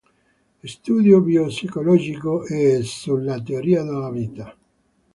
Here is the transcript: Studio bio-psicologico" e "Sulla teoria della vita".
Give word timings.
Studio 0.63 1.21
bio-psicologico" 1.21 2.43
e 2.47 2.81
"Sulla 2.81 3.39
teoria 3.39 3.83
della 3.83 4.09
vita". 4.09 4.57